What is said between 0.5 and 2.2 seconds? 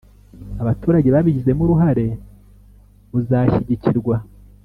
abaturage babigizemo uruhare